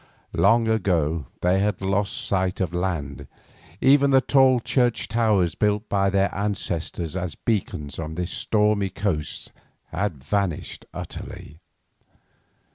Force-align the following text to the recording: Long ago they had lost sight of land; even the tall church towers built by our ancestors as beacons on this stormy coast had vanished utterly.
Long 0.33 0.67
ago 0.67 1.27
they 1.41 1.59
had 1.59 1.79
lost 1.79 2.25
sight 2.25 2.59
of 2.59 2.73
land; 2.73 3.27
even 3.81 4.09
the 4.09 4.19
tall 4.19 4.59
church 4.59 5.07
towers 5.07 5.53
built 5.53 5.87
by 5.89 6.09
our 6.09 6.33
ancestors 6.33 7.15
as 7.15 7.35
beacons 7.35 7.99
on 7.99 8.15
this 8.15 8.31
stormy 8.31 8.89
coast 8.89 9.51
had 9.91 10.23
vanished 10.23 10.85
utterly. 10.91 11.59